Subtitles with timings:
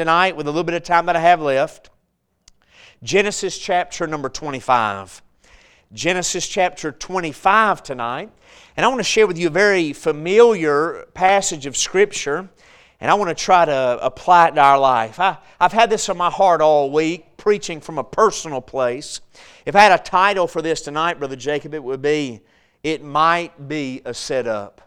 [0.00, 1.90] tonight with a little bit of time that I have left.
[3.02, 5.20] Genesis chapter number 25.
[5.92, 8.30] Genesis chapter 25 tonight.
[8.78, 12.48] And I want to share with you a very familiar passage of Scripture,
[12.98, 15.20] and I want to try to apply it to our life.
[15.20, 19.20] I, I've had this on my heart all week, preaching from a personal place.
[19.66, 22.40] If I had a title for this tonight, Brother Jacob, it would be
[22.82, 24.80] It Might Be a Setup.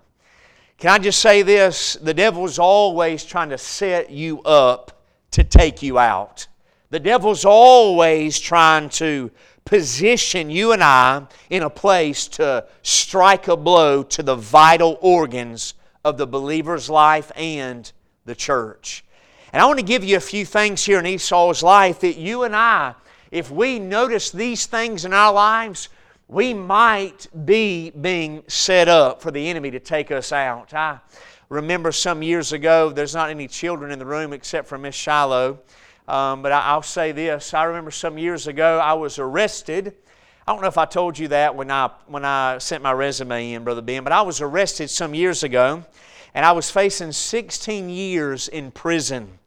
[0.79, 1.97] Can I just say this?
[2.01, 5.01] The devil's always trying to set you up
[5.33, 6.47] to take you out.
[6.89, 9.31] The devil's always trying to
[9.65, 15.73] position you and I in a place to strike a blow to the vital organs
[16.03, 17.91] of the believer's life and
[18.25, 19.03] the church.
[19.51, 22.43] And I want to give you a few things here in Esau's life that you
[22.43, 22.95] and I,
[23.31, 25.89] if we notice these things in our lives,
[26.27, 30.73] we might be being set up for the enemy to take us out.
[30.73, 30.99] I
[31.53, 35.59] remember some years ago, there's not any children in the room except for Miss Shiloh,
[36.07, 37.53] um, but I, will say this.
[37.53, 39.93] I remember some years ago, I was arrested.
[40.47, 43.53] I don't know if I told you that when I, when I sent my resume
[43.53, 45.85] in, Brother Ben, but I was arrested some years ago,
[46.33, 49.37] and I was facing 16 years in prison.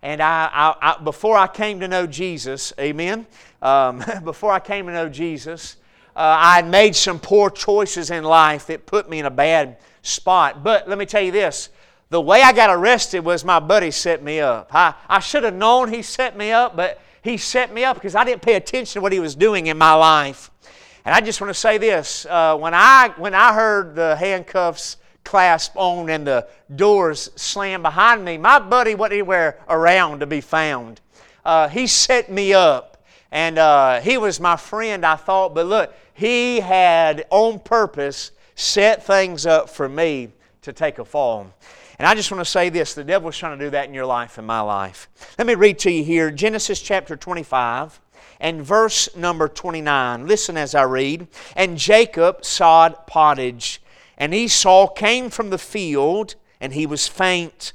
[0.00, 3.26] And I, I, I before I came to know Jesus, amen,
[3.60, 5.76] um, before I came to know Jesus,
[6.16, 9.76] uh, I had made some poor choices in life that put me in a bad
[10.02, 10.62] spot.
[10.62, 11.70] But let me tell you this
[12.10, 14.70] the way I got arrested was my buddy set me up.
[14.74, 18.16] I, I should have known he set me up, but he set me up because
[18.16, 20.50] I didn't pay attention to what he was doing in my life.
[21.04, 24.96] And I just want to say this uh, when, I, when I heard the handcuffs
[25.22, 30.40] clasp on and the doors slam behind me, my buddy wasn't anywhere around to be
[30.40, 31.00] found.
[31.44, 32.90] Uh, he set me up.
[33.32, 39.02] And uh, he was my friend, I thought, but look, he had on purpose set
[39.02, 40.28] things up for me
[40.62, 41.52] to take a fall.
[41.98, 44.06] And I just want to say this the devil's trying to do that in your
[44.06, 45.08] life and my life.
[45.38, 48.00] Let me read to you here Genesis chapter 25
[48.38, 50.26] and verse number 29.
[50.26, 51.28] Listen as I read.
[51.56, 53.82] And Jacob sod pottage,
[54.16, 57.72] and Esau came from the field, and he was faint.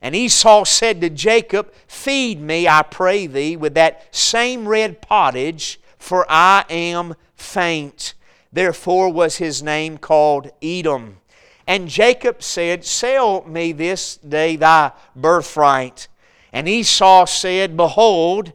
[0.00, 5.80] And Esau said to Jacob, Feed me, I pray thee, with that same red pottage,
[5.98, 8.14] for I am faint.
[8.52, 11.18] Therefore was his name called Edom.
[11.66, 16.08] And Jacob said, Sell me this day thy birthright.
[16.52, 18.52] And Esau said, Behold,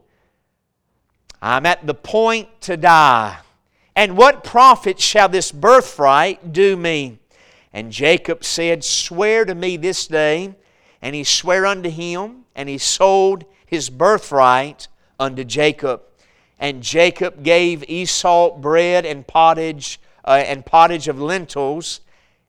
[1.41, 3.37] I'm at the point to die.
[3.95, 7.17] And what profit shall this birthright do me?
[7.73, 10.55] And Jacob said, Swear to me this day.
[11.01, 14.87] And he sware unto him, and he sold his birthright
[15.19, 16.01] unto Jacob.
[16.59, 22.01] And Jacob gave Esau bread and pottage uh, and pottage of lentils.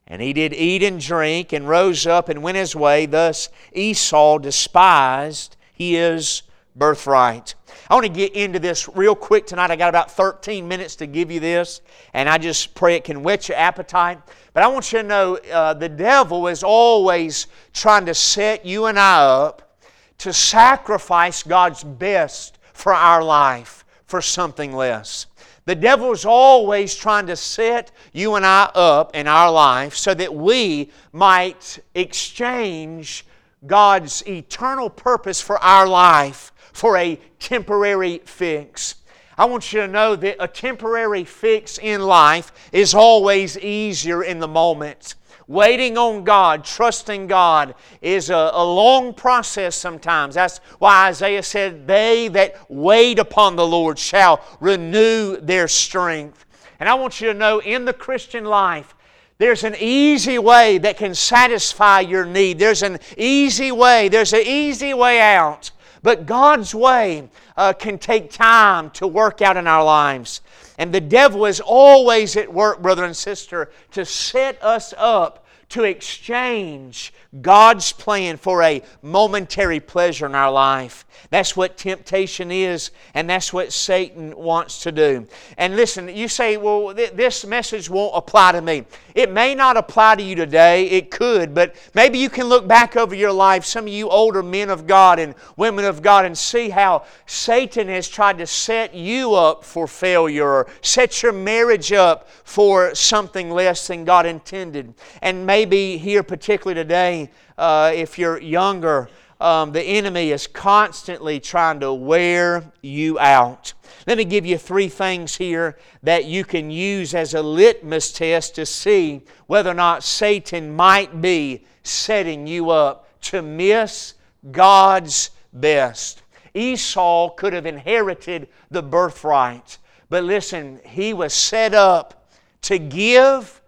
[0.07, 3.05] And he did eat and drink, and rose up and went his way.
[3.05, 6.41] Thus Esau despised his
[6.75, 7.53] birthright.
[7.89, 9.69] I want to get into this real quick tonight.
[9.69, 11.81] I got about 13 minutes to give you this,
[12.13, 14.19] and I just pray it can whet your appetite.
[14.53, 18.85] But I want you to know uh, the devil is always trying to set you
[18.85, 19.77] and I up
[20.19, 23.78] to sacrifice God's best for our life
[24.09, 25.27] for something less.
[25.65, 30.15] The devil is always trying to set you and I up in our life so
[30.15, 33.23] that we might exchange
[33.67, 38.95] God's eternal purpose for our life for a temporary fix.
[39.37, 44.39] I want you to know that a temporary fix in life is always easier in
[44.39, 45.13] the moment.
[45.49, 47.73] Waiting on God, trusting God,
[48.03, 50.35] is a, a, long process sometimes.
[50.35, 56.45] That's why Isaiah said, They that wait upon the Lord shall renew their strength.
[56.79, 58.93] And I want you to know in the Christian life,
[59.39, 62.59] there's an easy way that can satisfy your need.
[62.59, 64.07] There's an easy way.
[64.07, 65.71] There's an easy way out.
[66.01, 70.41] But God's way uh, can take time to work out in our lives.
[70.77, 75.83] And the devil is always at work, brother and sister, to set us up to
[75.83, 81.05] exchange God's plan for a momentary pleasure in our life.
[81.29, 85.27] That's what temptation is, and that's what Satan wants to do.
[85.57, 88.85] And listen, you say, well, th- this message won't apply to me.
[89.15, 92.95] It may not apply to you today, it could, but maybe you can look back
[92.95, 96.37] over your life, some of you older men of God and women of God, and
[96.37, 101.91] see how Satan has tried to set you up for failure or set your marriage
[101.91, 104.93] up for something less than God intended.
[105.21, 109.09] And maybe here, particularly today, uh, if you're younger,
[109.39, 113.73] um, the enemy is constantly trying to wear you out.
[114.05, 118.55] Let me give you three things here that you can use as a litmus test
[118.55, 124.15] to see whether or not Satan might be setting you up to miss
[124.51, 126.21] God's best.
[126.53, 129.77] Esau could have inherited the birthright,
[130.09, 132.29] but listen, he was set up
[132.63, 133.61] to give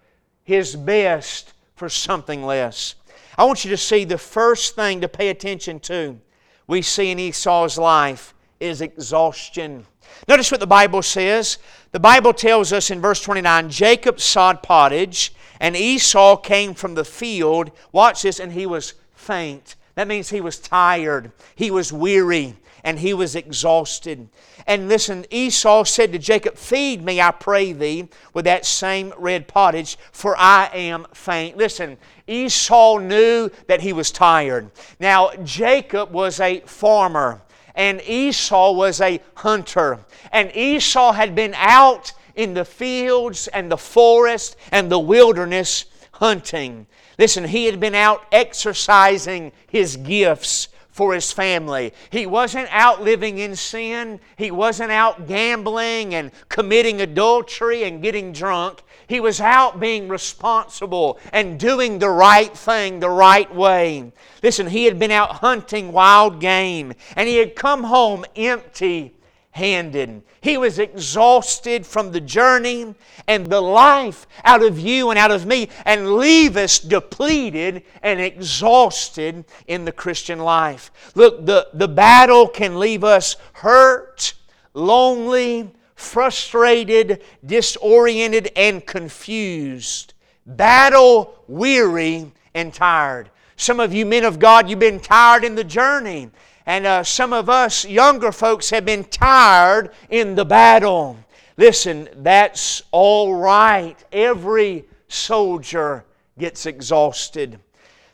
[0.43, 2.95] his best for something less.
[3.41, 6.19] I want you to see the first thing to pay attention to
[6.67, 9.87] we see in Esau's life is exhaustion.
[10.27, 11.57] Notice what the Bible says.
[11.91, 17.03] The Bible tells us in verse 29 Jacob sod pottage, and Esau came from the
[17.03, 17.71] field.
[17.91, 19.75] Watch this, and he was faint.
[19.95, 24.29] That means he was tired, he was weary, and he was exhausted.
[24.67, 29.47] And listen, Esau said to Jacob, Feed me, I pray thee, with that same red
[29.47, 31.57] pottage, for I am faint.
[31.57, 31.97] Listen,
[32.27, 34.71] Esau knew that he was tired.
[34.99, 37.41] Now, Jacob was a farmer,
[37.75, 39.99] and Esau was a hunter.
[40.31, 46.87] And Esau had been out in the fields and the forest and the wilderness hunting.
[47.17, 50.69] Listen, he had been out exercising his gifts
[51.01, 51.91] for his family.
[52.11, 54.19] He wasn't out living in sin.
[54.35, 58.83] He wasn't out gambling and committing adultery and getting drunk.
[59.07, 64.11] He was out being responsible and doing the right thing the right way.
[64.43, 69.15] Listen, he had been out hunting wild game and he had come home empty
[69.51, 70.23] handed.
[70.41, 72.95] He was exhausted from the journey
[73.27, 78.19] and the life out of you and out of me, and leave us depleted and
[78.19, 80.91] exhausted in the Christian life.
[81.15, 84.33] Look, the, the battle can leave us hurt,
[84.73, 90.13] lonely, frustrated, disoriented, and confused.
[90.45, 93.30] Battle weary and tired.
[93.61, 96.31] Some of you men of God, you've been tired in the journey.
[96.65, 101.19] And uh, some of us younger folks have been tired in the battle.
[101.57, 104.03] Listen, that's all right.
[104.11, 106.05] Every soldier
[106.39, 107.59] gets exhausted.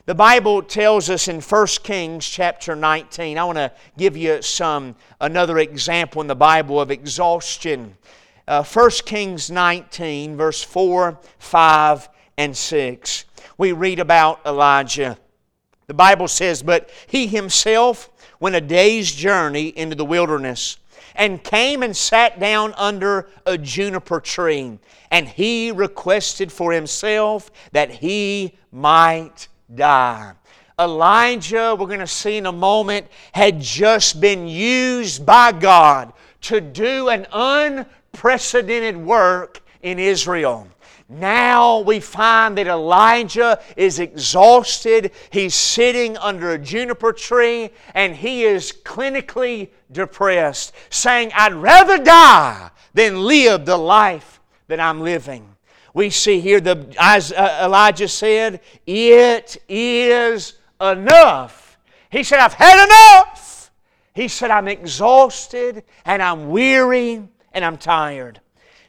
[0.04, 3.38] The Bible tells us in 1 Kings chapter 19.
[3.38, 7.96] I want to give you some another example in the Bible of exhaustion.
[8.46, 13.24] Uh, 1 Kings 19, verse 4, 5, and 6.
[13.56, 15.16] We read about Elijah.
[15.88, 20.76] The Bible says, But he himself went a day's journey into the wilderness
[21.14, 24.78] and came and sat down under a juniper tree.
[25.10, 30.32] And he requested for himself that he might die.
[30.78, 36.12] Elijah, we're going to see in a moment, had just been used by God
[36.42, 40.68] to do an unprecedented work in Israel.
[41.08, 45.12] Now we find that Elijah is exhausted.
[45.30, 52.70] He's sitting under a juniper tree and he is clinically depressed, saying, I'd rather die
[52.92, 55.56] than live the life that I'm living.
[55.94, 61.78] We see here the as uh, Elijah said, "It is enough."
[62.10, 63.72] He said, "I've had enough."
[64.14, 68.40] He said, "I'm exhausted and I'm weary and I'm tired."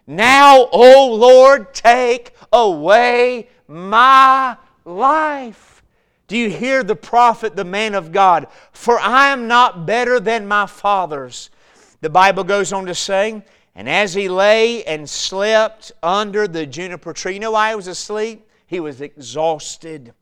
[0.09, 5.83] Now, O Lord, take away my life.
[6.27, 8.47] Do you hear the prophet, the man of God?
[8.71, 11.51] For I am not better than my fathers.
[12.01, 13.44] The Bible goes on to say,
[13.75, 17.85] and as he lay and slept under the juniper tree, you know why he was
[17.85, 18.50] asleep?
[18.65, 20.15] He was exhausted.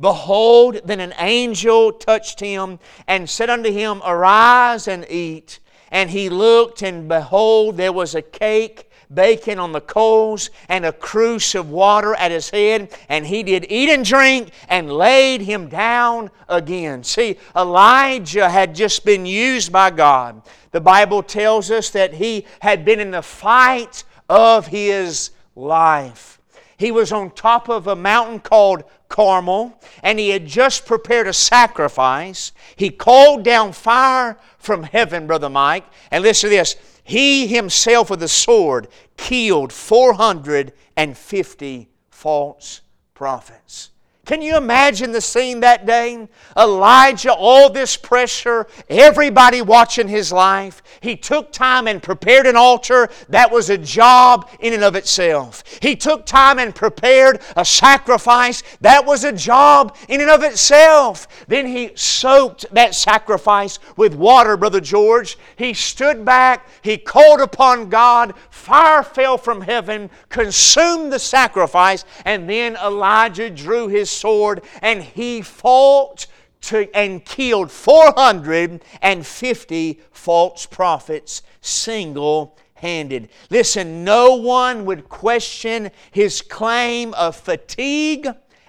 [0.00, 5.60] Behold, then an angel touched him and said unto him, Arise and eat.
[5.90, 10.92] And he looked, and behold, there was a cake bacon on the coals and a
[10.92, 15.68] cruse of water at his head, and he did eat and drink and laid him
[15.68, 17.04] down again.
[17.04, 20.42] See, Elijah had just been used by God.
[20.72, 26.40] The Bible tells us that he had been in the fight of his life.
[26.76, 31.32] He was on top of a mountain called Carmel, and he had just prepared a
[31.32, 32.50] sacrifice.
[32.74, 35.84] He called down fire from heaven, Brother Mike.
[36.10, 42.80] And listen to this he himself with a sword killed 450 false
[43.14, 43.90] prophets.
[44.24, 46.28] Can you imagine the scene that day?
[46.56, 50.82] Elijah, all this pressure, everybody watching his life.
[51.00, 53.10] He took time and prepared an altar.
[53.28, 55.62] That was a job in and of itself.
[55.82, 58.62] He took time and prepared a sacrifice.
[58.80, 61.28] That was a job in and of itself.
[61.46, 65.36] Then he soaked that sacrifice with water, Brother George.
[65.56, 66.66] He stood back.
[66.80, 68.32] He called upon God.
[68.48, 75.42] Fire fell from heaven, consumed the sacrifice, and then Elijah drew his sword and he
[75.42, 76.26] fought
[76.62, 83.28] to, and killed 450 false prophets single handed.
[83.50, 88.26] Listen, no one would question his claim of fatigue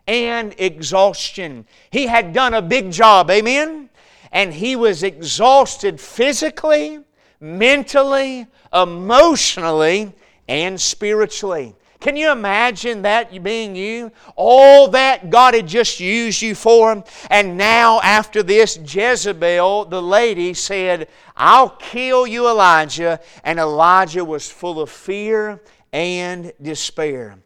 [0.07, 1.65] and exhaustion.
[1.89, 3.89] He had done a big job, amen?
[4.35, 6.99] and he was exhausted physically,
[7.39, 10.11] mentally, emotionally,
[10.49, 11.73] and spiritually.
[11.99, 14.11] Can you imagine that being you?
[14.35, 17.03] All that God had just used you for.
[17.29, 23.19] And now, after this, Jezebel, the lady, said, I'll kill you, Elijah.
[23.43, 25.61] And Elijah was full of fear
[25.93, 27.37] and despair.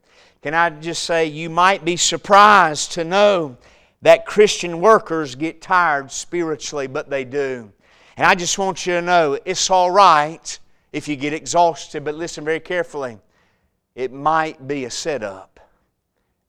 [0.41, 3.58] Can I just say, you might be surprised to know
[4.01, 7.72] that Christian workers get tired spiritually, but they do.
[8.18, 10.60] And I just want you to know it's all right
[10.91, 13.20] if you get exhausted, but listen very carefully
[13.96, 15.60] it might be a setup.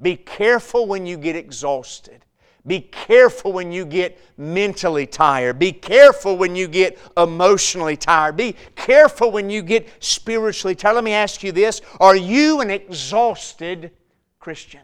[0.00, 2.24] Be careful when you get exhausted.
[2.66, 5.58] Be careful when you get mentally tired.
[5.58, 8.36] Be careful when you get emotionally tired.
[8.36, 10.94] Be careful when you get spiritually tired.
[10.94, 13.92] Let me ask you this Are you an exhausted
[14.38, 14.82] Christian?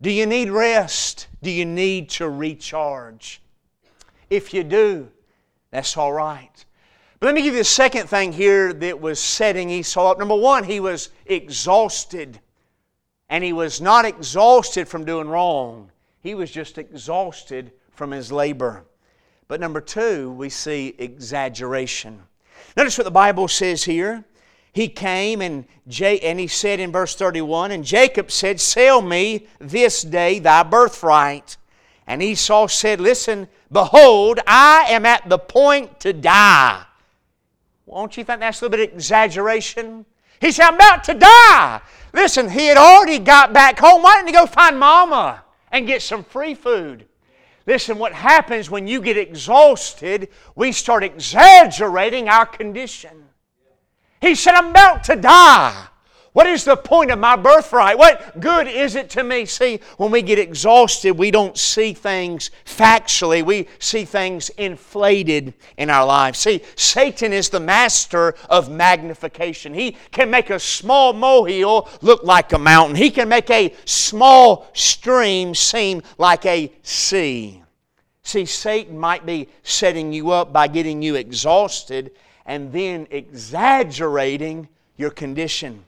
[0.00, 1.28] Do you need rest?
[1.42, 3.40] Do you need to recharge?
[4.28, 5.08] If you do,
[5.70, 6.65] that's all right.
[7.18, 10.18] But let me give you the second thing here that was setting Esau up.
[10.18, 12.40] Number one, he was exhausted.
[13.28, 18.84] And he was not exhausted from doing wrong, he was just exhausted from his labor.
[19.48, 22.22] But number two, we see exaggeration.
[22.76, 24.24] Notice what the Bible says here.
[24.72, 25.64] He came and,
[26.02, 31.56] and he said in verse 31, And Jacob said, Sell me this day thy birthright.
[32.06, 36.85] And Esau said, Listen, behold, I am at the point to die.
[37.86, 40.04] Won't you think that's a little bit of exaggeration?
[40.40, 41.80] He said, I'm about to die.
[42.12, 44.02] Listen, he had already got back home.
[44.02, 47.06] Why didn't he go find mama and get some free food?
[47.66, 53.24] Listen, what happens when you get exhausted, we start exaggerating our condition.
[54.20, 55.86] He said, I'm about to die.
[56.36, 57.96] What is the point of my birthright?
[57.96, 59.46] What good is it to me?
[59.46, 63.42] See, when we get exhausted, we don't see things factually.
[63.42, 66.38] We see things inflated in our lives.
[66.40, 69.72] See, Satan is the master of magnification.
[69.72, 74.68] He can make a small molehill look like a mountain, he can make a small
[74.74, 77.62] stream seem like a sea.
[78.24, 82.10] See, Satan might be setting you up by getting you exhausted
[82.44, 85.86] and then exaggerating your condition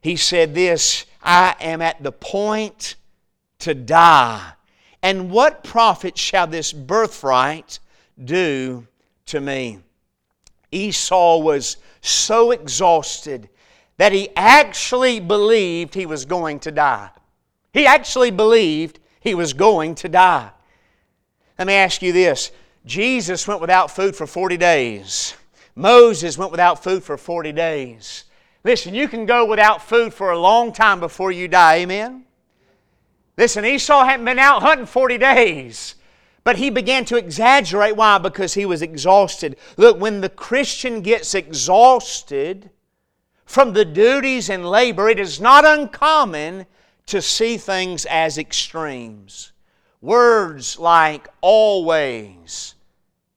[0.00, 2.96] he said this I am at the point
[3.60, 4.52] to die.
[5.02, 7.78] And what profit shall this birthright
[8.22, 8.86] do
[9.26, 9.80] to me?
[10.72, 13.48] Esau was so exhausted
[13.96, 17.10] that he actually believed he was going to die.
[17.72, 20.50] He actually believed he was going to die.
[21.58, 22.50] Let me ask you this
[22.86, 25.34] Jesus went without food for 40 days,
[25.74, 28.24] Moses went without food for 40 days.
[28.62, 31.76] Listen, you can go without food for a long time before you die.
[31.76, 32.24] Amen?
[33.36, 35.94] Listen, Esau hadn't been out hunting 40 days.
[36.42, 37.96] But he began to exaggerate.
[37.96, 38.18] Why?
[38.18, 39.56] Because he was exhausted.
[39.76, 42.70] Look, when the Christian gets exhausted
[43.44, 46.66] from the duties and labor, it is not uncommon
[47.06, 49.52] to see things as extremes.
[50.00, 52.74] Words like always,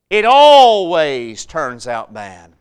[0.09, 2.52] it always turns out bad.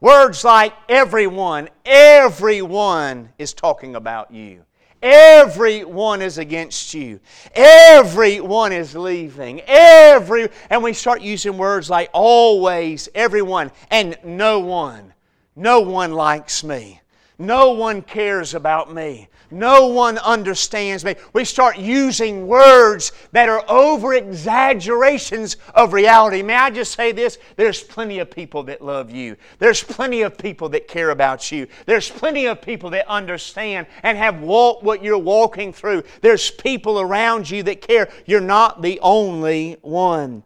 [0.00, 4.64] Words like everyone, everyone is talking about you.
[5.02, 7.20] Everyone is against you.
[7.54, 9.60] Everyone is leaving.
[9.66, 15.14] Every and we start using words like always, everyone, and no one.
[15.56, 17.00] No one likes me.
[17.38, 19.28] No one cares about me.
[19.50, 21.14] No one understands me.
[21.32, 26.42] We start using words that are over exaggerations of reality.
[26.42, 27.38] May I just say this?
[27.56, 29.36] There's plenty of people that love you.
[29.58, 31.68] There's plenty of people that care about you.
[31.86, 36.02] There's plenty of people that understand and have walked what you're walking through.
[36.20, 38.08] There's people around you that care.
[38.26, 40.42] You're not the only one.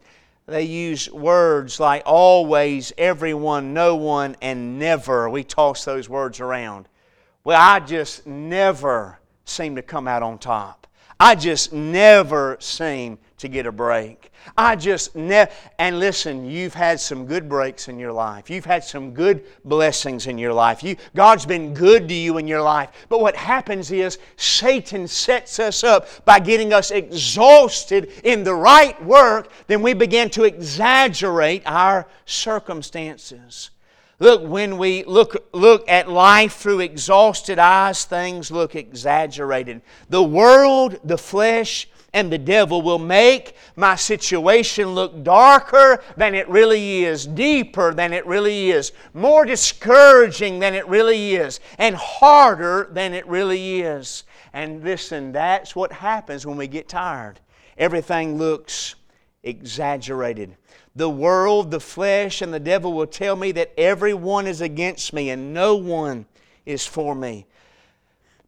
[0.53, 5.27] They use words like always, everyone, no one, and never.
[5.27, 6.87] We toss those words around.
[7.43, 10.85] Well, I just never seem to come out on top.
[11.19, 14.31] I just never seem to get a break.
[14.57, 15.51] I just never.
[15.79, 18.49] And listen, you've had some good breaks in your life.
[18.49, 20.83] You've had some good blessings in your life.
[20.83, 22.89] You, God's been good to you in your life.
[23.09, 29.01] But what happens is Satan sets us up by getting us exhausted in the right
[29.03, 29.49] work.
[29.67, 33.71] Then we begin to exaggerate our circumstances.
[34.19, 39.81] Look, when we look, look at life through exhausted eyes, things look exaggerated.
[40.09, 46.47] The world, the flesh, and the devil will make my situation look darker than it
[46.47, 52.87] really is, deeper than it really is, more discouraging than it really is, and harder
[52.91, 54.23] than it really is.
[54.53, 57.39] And listen, that's what happens when we get tired.
[57.77, 58.93] Everything looks
[59.41, 60.55] exaggerated.
[60.95, 65.31] The world, the flesh, and the devil will tell me that everyone is against me
[65.31, 66.27] and no one
[66.67, 67.47] is for me.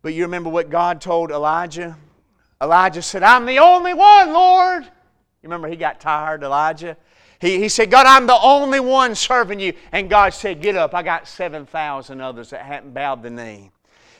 [0.03, 1.97] But you remember what God told Elijah?
[2.61, 4.83] Elijah said, I'm the only one, Lord.
[4.83, 4.89] You
[5.43, 6.97] remember he got tired, Elijah?
[7.39, 9.73] He, he said, God, I'm the only one serving you.
[9.91, 10.93] And God said, Get up.
[10.93, 13.71] I got 7,000 others that hadn't bowed the knee.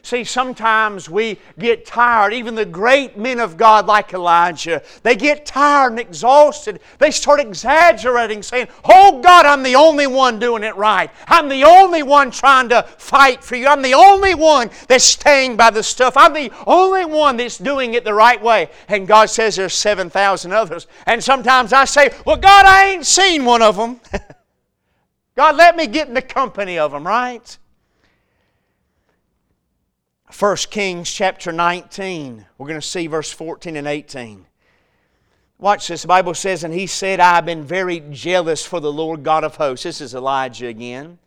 [0.06, 2.32] See, sometimes we get tired.
[2.32, 6.80] Even the great men of God, like Elijah, they get tired and exhausted.
[7.00, 11.10] They start exaggerating, saying, Oh God, I'm the only one doing it right.
[11.26, 13.66] I'm the only one trying to fight for you.
[13.66, 16.16] I'm the only one that's staying by the stuff.
[16.16, 18.70] I'm the only one that's doing it the right way.
[18.88, 20.86] And God says there's 7,000 others.
[21.08, 24.00] And sometimes I say, Well, God, I ain't seen one of them.
[25.36, 27.58] God, let me get in the company of them, right?
[30.38, 32.46] 1 Kings chapter 19.
[32.58, 34.46] We're going to see verse 14 and 18.
[35.58, 36.02] Watch this.
[36.02, 39.46] The Bible says, And he said, I have been very jealous for the Lord God
[39.46, 39.84] of hosts.
[39.84, 41.20] This is Elijah again.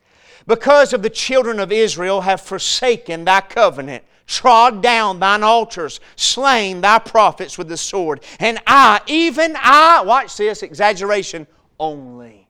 [0.46, 6.82] Because of the children of Israel have forsaken thy covenant, trod down thine altars, slain
[6.82, 8.22] thy prophets with the sword.
[8.38, 11.46] And I, even I, watch this exaggeration,
[11.80, 12.46] only.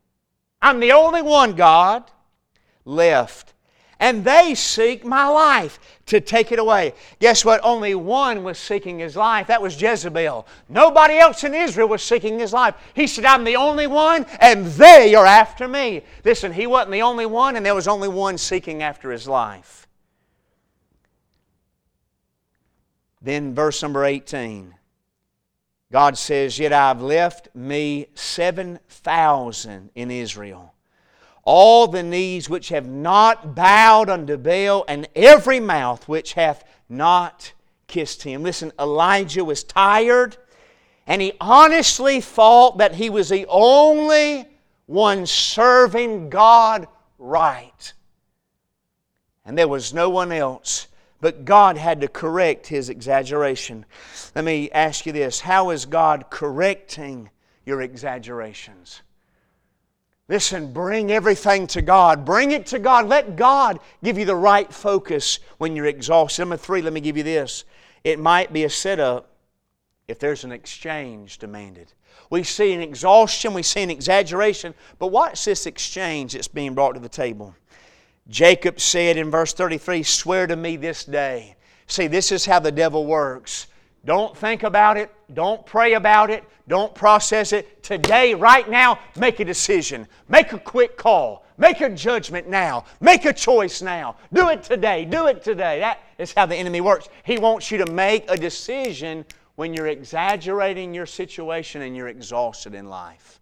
[0.60, 2.10] I'm the only one, God,
[2.84, 3.54] left
[4.00, 6.94] and they seek my life to take it away.
[7.18, 7.60] Guess what?
[7.64, 9.48] Only one was seeking his life.
[9.48, 10.46] That was Jezebel.
[10.68, 12.74] Nobody else in Israel was seeking his life.
[12.94, 16.02] He said, I'm the only one, and they are after me.
[16.24, 19.86] Listen, he wasn't the only one, and there was only one seeking after his life.
[23.20, 24.74] Then, verse number 18.
[25.90, 30.74] God says, Yet I've left me 7,000 in Israel
[31.50, 37.54] all the knees which have not bowed unto Baal, and every mouth which hath not
[37.86, 38.42] kissed him.
[38.42, 40.36] Listen, Elijah was tired,
[41.06, 44.46] and he honestly thought that he was the only
[44.84, 46.86] one serving God
[47.18, 47.94] right.
[49.46, 50.88] And there was no one else.
[51.22, 53.86] But God had to correct his exaggeration.
[54.34, 57.30] Let me ask you this How is God correcting
[57.64, 59.00] your exaggerations?
[60.28, 62.24] Listen, bring everything to God.
[62.24, 63.08] Bring it to God.
[63.08, 66.42] Let God give you the right focus when you're exhausted.
[66.42, 67.64] Number three, let me give you this.
[68.04, 69.30] It might be a setup
[70.06, 71.92] if there's an exchange demanded.
[72.30, 76.92] We see an exhaustion, we see an exaggeration, but watch this exchange that's being brought
[76.92, 77.54] to the table.
[78.28, 81.56] Jacob said in verse 33 Swear to me this day.
[81.86, 83.66] See, this is how the devil works.
[84.04, 85.12] Don't think about it.
[85.34, 86.44] Don't pray about it.
[86.68, 87.82] Don't process it.
[87.82, 90.06] Today, right now, make a decision.
[90.28, 91.44] Make a quick call.
[91.56, 92.84] Make a judgment now.
[93.00, 94.16] Make a choice now.
[94.32, 95.04] Do it today.
[95.04, 95.80] Do it today.
[95.80, 97.08] That is how the enemy works.
[97.24, 99.24] He wants you to make a decision
[99.56, 103.40] when you're exaggerating your situation and you're exhausted in life.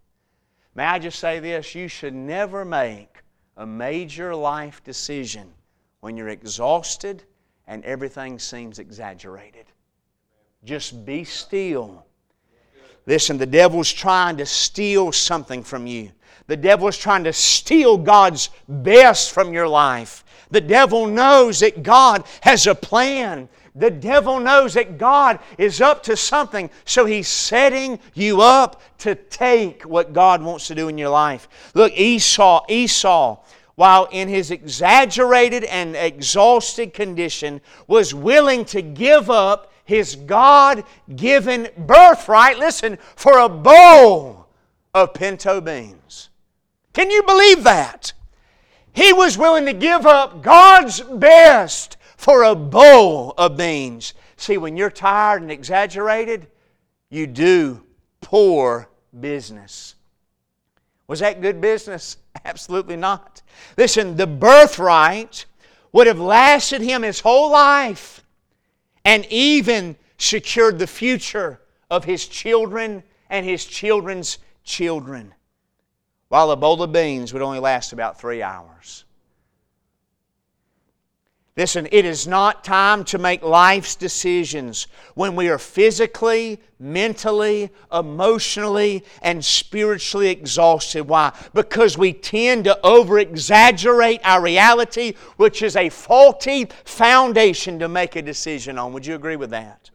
[0.74, 1.74] May I just say this?
[1.74, 3.22] You should never make
[3.56, 5.52] a major life decision
[6.00, 7.24] when you're exhausted
[7.66, 9.66] and everything seems exaggerated.
[10.66, 12.04] Just be still.
[13.06, 16.10] Listen, the devil's trying to steal something from you.
[16.48, 20.24] The devil is trying to steal God's best from your life.
[20.50, 23.48] The devil knows that God has a plan.
[23.76, 29.14] The devil knows that God is up to something, so he's setting you up to
[29.14, 31.48] take what God wants to do in your life.
[31.74, 33.38] Look, Esau, Esau,
[33.76, 41.68] while in his exaggerated and exhausted condition, was willing to give up his God given
[41.78, 44.48] birthright, listen, for a bowl
[44.92, 46.28] of pinto beans.
[46.92, 48.12] Can you believe that?
[48.92, 54.12] He was willing to give up God's best for a bowl of beans.
[54.36, 56.48] See, when you're tired and exaggerated,
[57.08, 57.84] you do
[58.20, 59.94] poor business.
[61.06, 62.16] Was that good business?
[62.44, 63.42] Absolutely not.
[63.76, 65.46] Listen, the birthright
[65.92, 68.24] would have lasted him his whole life
[69.06, 75.32] and even secured the future of his children and his children's children,
[76.28, 79.04] while a bowl of beans would only last about three hours.
[81.56, 89.02] Listen, it is not time to make life's decisions when we are physically, mentally, emotionally,
[89.22, 91.04] and spiritually exhausted.
[91.08, 91.32] Why?
[91.54, 98.16] Because we tend to over exaggerate our reality, which is a faulty foundation to make
[98.16, 98.92] a decision on.
[98.92, 99.90] Would you agree with that?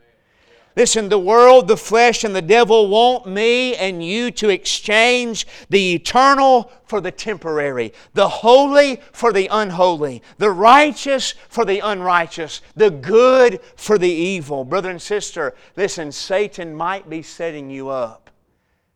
[0.75, 5.95] Listen, the world, the flesh, and the devil want me and you to exchange the
[5.95, 12.89] eternal for the temporary, the holy for the unholy, the righteous for the unrighteous, the
[12.89, 14.63] good for the evil.
[14.63, 18.29] Brother and sister, listen, Satan might be setting you up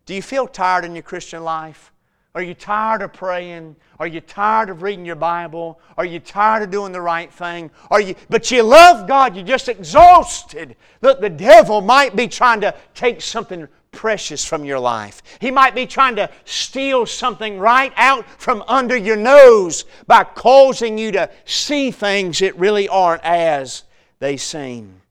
[0.05, 1.91] Do you feel tired in your Christian life?
[2.35, 3.77] Are you tired of praying?
[3.97, 5.79] Are you tired of reading your Bible?
[5.97, 7.71] Are you tired of doing the right thing?
[7.89, 10.75] Are you but you love God, you're just exhausted.
[11.01, 15.23] Look, the devil might be trying to take something precious from your life.
[15.39, 20.97] He might be trying to steal something right out from under your nose by causing
[20.97, 23.83] you to see things that really aren't as
[24.19, 25.01] they seem.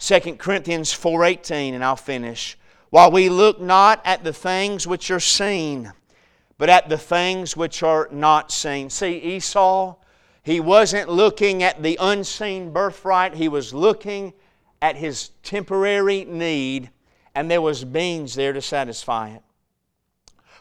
[0.00, 2.58] 2 Corinthians 4:18 and I'll finish.
[2.90, 5.92] While we look not at the things which are seen,
[6.58, 8.90] but at the things which are not seen.
[8.90, 9.96] See, Esau,
[10.42, 14.32] he wasn't looking at the unseen birthright, he was looking
[14.80, 16.90] at his temporary need,
[17.34, 19.42] and there was means there to satisfy it.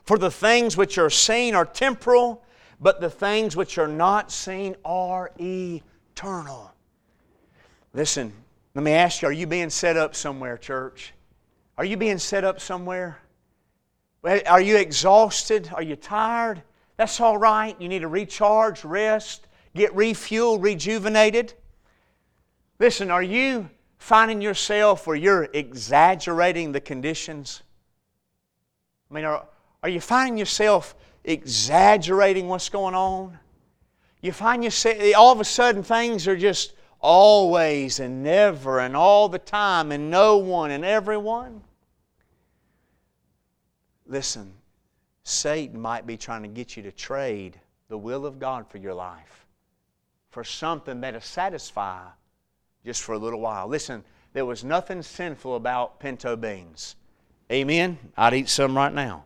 [0.03, 2.43] For the things which are seen are temporal,
[2.79, 6.71] but the things which are not seen are eternal.
[7.93, 8.33] Listen,
[8.73, 11.13] let me ask you, are you being set up somewhere, church?
[11.77, 13.19] Are you being set up somewhere?
[14.25, 15.69] Are you exhausted?
[15.73, 16.63] Are you tired?
[16.97, 17.79] That's all right.
[17.79, 21.53] You need to recharge, rest, get refueled, rejuvenated.
[22.79, 27.61] Listen, are you finding yourself where you're exaggerating the conditions?
[29.11, 29.45] I mean, are,
[29.83, 33.37] are you finding yourself exaggerating what's going on?
[34.21, 39.29] You find yourself, all of a sudden things are just always and never and all
[39.29, 41.61] the time and no one and everyone?
[44.07, 44.53] Listen,
[45.23, 48.93] Satan might be trying to get you to trade the will of God for your
[48.93, 49.45] life
[50.29, 52.03] for something that'll satisfy
[52.85, 53.67] just for a little while.
[53.67, 56.97] Listen, there was nothing sinful about pinto beans.
[57.51, 57.97] Amen?
[58.17, 59.25] I'd eat some right now.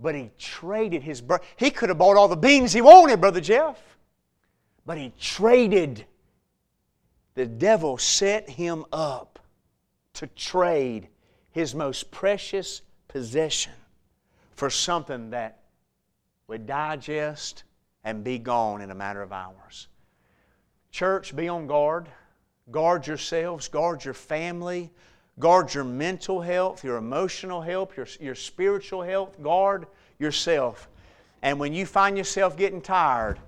[0.00, 1.42] But he traded his birth.
[1.56, 3.78] He could have bought all the beans he wanted, Brother Jeff.
[4.84, 6.06] But he traded.
[7.34, 9.38] The devil set him up
[10.14, 11.08] to trade
[11.56, 13.72] his most precious possession
[14.56, 15.60] for something that
[16.48, 17.64] would digest
[18.04, 19.88] and be gone in a matter of hours.
[20.90, 22.10] Church, be on guard.
[22.70, 24.90] Guard yourselves, guard your family,
[25.38, 29.42] guard your mental health, your emotional health, your, your spiritual health.
[29.42, 29.86] Guard
[30.18, 30.90] yourself.
[31.40, 33.38] And when you find yourself getting tired,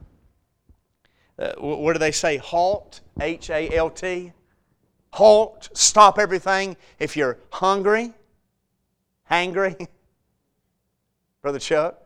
[1.39, 2.39] uh, what do they say?
[2.39, 4.33] Halt, H A L T
[5.13, 6.77] halt, stop everything.
[6.99, 8.13] If you're hungry,
[9.31, 9.89] hangry,
[11.43, 12.03] Brother Chuck.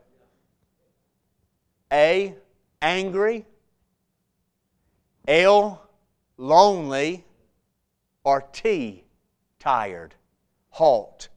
[1.92, 2.34] A,
[2.80, 3.46] angry.
[5.26, 5.82] L,
[6.36, 7.24] lonely.
[8.24, 9.04] Or T,
[9.58, 10.14] tired.
[10.70, 11.28] Halt.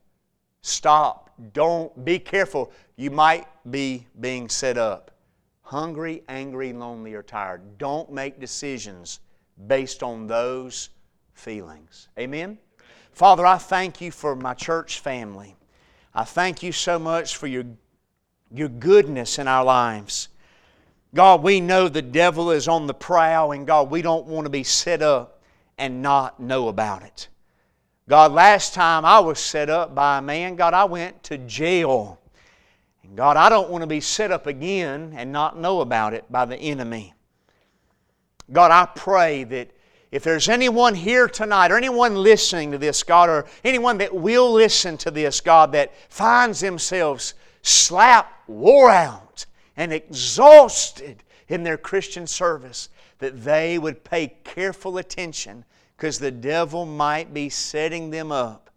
[0.61, 1.31] Stop.
[1.53, 2.71] Don't be careful.
[2.95, 5.11] You might be being set up.
[5.61, 7.77] Hungry, angry, lonely, or tired.
[7.77, 9.19] Don't make decisions
[9.67, 10.89] based on those
[11.35, 12.07] feelings.
[12.17, 12.57] Amen?
[13.11, 15.55] Father, I thank you for my church family.
[16.13, 17.65] I thank you so much for your,
[18.51, 20.29] your goodness in our lives.
[21.13, 24.49] God, we know the devil is on the prowl, and God, we don't want to
[24.49, 25.41] be set up
[25.77, 27.29] and not know about it.
[28.07, 32.19] God, last time I was set up by a man, God, I went to jail.
[33.03, 36.29] And God, I don't want to be set up again and not know about it
[36.31, 37.13] by the enemy.
[38.51, 39.71] God, I pray that
[40.11, 44.51] if there's anyone here tonight, or anyone listening to this, God, or anyone that will
[44.51, 52.27] listen to this, God, that finds themselves slapped, wore out, and exhausted in their Christian
[52.27, 52.89] service,
[53.19, 55.65] that they would pay careful attention
[55.97, 58.69] because the devil might be setting them up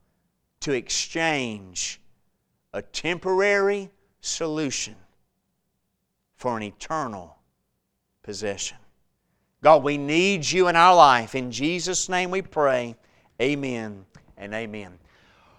[0.61, 2.01] to exchange
[2.73, 4.95] a temporary solution
[6.37, 7.37] for an eternal
[8.23, 8.77] possession.
[9.63, 11.35] God, we need you in our life.
[11.35, 12.95] In Jesus' name we pray.
[13.41, 14.05] Amen
[14.37, 14.99] and amen.